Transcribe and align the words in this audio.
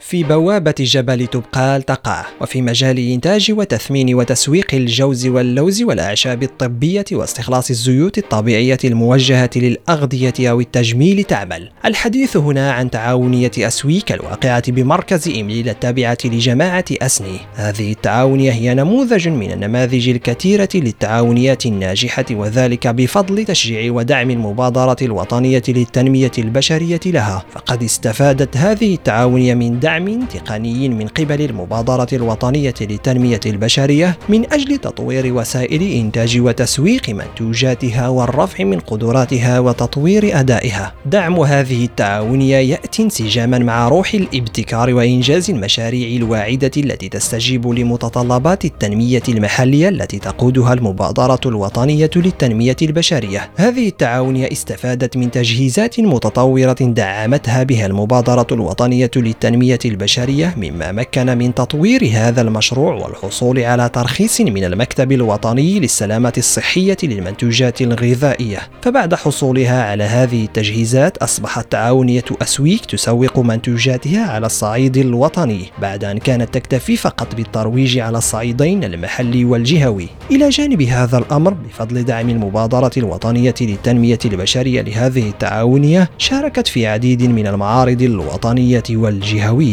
في 0.00 0.24
بوابة 0.24 0.74
جبل 0.78 1.26
تبقال 1.26 1.82
تقع 1.82 2.26
وفي 2.40 2.62
مجال 2.62 2.98
إنتاج 2.98 3.52
وتثمين 3.52 4.14
وتسويق 4.14 4.74
الجوز 4.74 5.26
واللوز 5.26 5.82
والأعشاب 5.82 6.42
الطبية 6.42 7.04
واستخلاص 7.12 7.70
الزيوت 7.70 8.18
الطبيعية 8.18 8.78
الموجهة 8.84 9.50
للأغذية 9.56 10.50
أو 10.50 10.60
التجميل 10.60 11.24
تعمل. 11.24 11.70
الحديث 11.84 12.36
هنا 12.36 12.72
عن 12.72 12.90
تعاونية 12.90 13.50
أسويك 13.58 14.12
الواقعة 14.12 14.72
بمركز 14.72 15.28
إمليل 15.28 15.68
التابعة 15.68 16.18
لجماعة 16.24 16.84
أسني. 16.92 17.38
هذه 17.54 17.92
التعاونية 17.92 18.52
هي 18.52 18.74
نموذج 18.74 19.28
من 19.28 19.52
النماذج 19.52 20.08
الكثيرة 20.08 20.68
للتعاونيات 20.74 21.66
الناجحة 21.66 22.24
وذلك 22.30 22.86
بفضل 22.86 23.44
تشجيع 23.44 23.92
ودعم 23.92 24.30
المبادرة 24.30 24.96
الوطنية 25.02 25.62
للتنمية 25.68 26.32
البشرية 26.38 27.00
لها. 27.06 27.44
فقد 27.52 27.82
استفادت 27.82 28.56
هذه 28.56 28.94
التعاونية 28.94 29.54
من 29.54 29.80
دعم 29.80 29.87
دعم 29.88 30.26
تقني 30.26 30.88
من 30.88 31.06
قبل 31.06 31.42
المبادرة 31.42 32.08
الوطنية 32.12 32.74
للتنمية 32.80 33.40
البشرية 33.46 34.18
من 34.28 34.52
أجل 34.52 34.78
تطوير 34.78 35.34
وسائل 35.34 35.82
إنتاج 35.82 36.40
وتسويق 36.40 37.08
منتوجاتها 37.08 38.08
والرفع 38.08 38.64
من 38.64 38.80
قدراتها 38.80 39.58
وتطوير 39.60 40.40
أدائها. 40.40 40.94
دعم 41.06 41.40
هذه 41.40 41.84
التعاونية 41.84 42.56
يأتي 42.56 43.02
انسجاما 43.02 43.58
مع 43.58 43.88
روح 43.88 44.14
الابتكار 44.14 44.94
وإنجاز 44.94 45.50
المشاريع 45.50 46.16
الواعدة 46.16 46.70
التي 46.76 47.08
تستجيب 47.08 47.66
لمتطلبات 47.66 48.64
التنمية 48.64 49.22
المحلية 49.28 49.88
التي 49.88 50.18
تقودها 50.18 50.72
المبادرة 50.72 51.40
الوطنية 51.46 52.10
للتنمية 52.16 52.76
البشرية. 52.82 53.50
هذه 53.56 53.88
التعاونية 53.88 54.52
استفادت 54.52 55.16
من 55.16 55.30
تجهيزات 55.30 56.00
متطورة 56.00 56.76
دعمتها 56.80 57.62
بها 57.62 57.86
المبادرة 57.86 58.46
الوطنية 58.52 59.10
للتنمية 59.16 59.77
البشرية 59.84 60.54
مما 60.56 60.92
مكن 60.92 61.38
من 61.38 61.54
تطوير 61.54 62.10
هذا 62.12 62.40
المشروع 62.40 62.94
والحصول 62.94 63.58
على 63.58 63.88
ترخيص 63.88 64.40
من 64.40 64.64
المكتب 64.64 65.12
الوطني 65.12 65.80
للسلامة 65.80 66.32
الصحية 66.38 66.96
للمنتوجات 67.02 67.82
الغذائية. 67.82 68.58
فبعد 68.82 69.14
حصولها 69.14 69.82
على 69.82 70.04
هذه 70.04 70.44
التجهيزات 70.44 71.16
أصبحت 71.16 71.72
تعاونية 71.72 72.24
أسويك 72.42 72.84
تسوق 72.84 73.38
منتوجاتها 73.38 74.30
على 74.30 74.46
الصعيد 74.46 74.96
الوطني 74.96 75.64
بعد 75.82 76.04
أن 76.04 76.18
كانت 76.18 76.54
تكتفي 76.54 76.96
فقط 76.96 77.34
بالترويج 77.34 77.98
على 77.98 78.18
الصعيدين 78.18 78.84
المحلي 78.84 79.44
والجهوي. 79.44 80.08
إلى 80.30 80.48
جانب 80.48 80.82
هذا 80.82 81.18
الأمر 81.18 81.54
بفضل 81.54 82.04
دعم 82.04 82.28
المبادرة 82.28 82.90
الوطنية 82.96 83.54
للتنمية 83.60 84.18
البشرية 84.24 84.82
لهذه 84.82 85.28
التعاونية 85.28 86.10
شاركت 86.18 86.68
في 86.68 86.86
عديد 86.86 87.22
من 87.22 87.46
المعارض 87.46 88.02
الوطنية 88.02 88.82
والجهوية. 88.90 89.67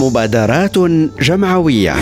مبادرات 0.00 0.78
جمعوية. 1.20 1.94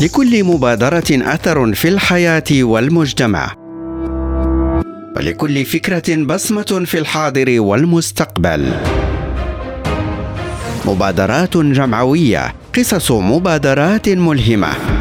لكل 0.00 0.44
مبادرة 0.44 1.04
أثر 1.10 1.74
في 1.74 1.88
الحياة 1.88 2.44
والمجتمع. 2.50 3.54
ولكل 5.16 5.64
فكرة 5.64 6.24
بصمة 6.24 6.82
في 6.86 6.98
الحاضر 6.98 7.60
والمستقبل. 7.60 8.72
مبادرات 10.86 11.56
جمعوية. 11.56 12.54
قصص 12.78 13.10
مبادرات 13.12 14.08
ملهمة. 14.08 14.95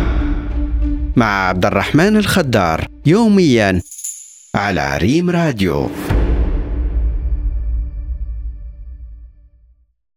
مع 1.15 1.47
عبد 1.49 1.65
الرحمن 1.65 2.17
الخدار 2.17 2.87
يوميا 3.05 3.81
على 4.55 4.97
ريم 4.97 5.29
راديو. 5.29 5.89